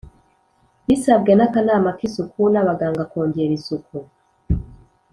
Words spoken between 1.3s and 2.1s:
n akanama k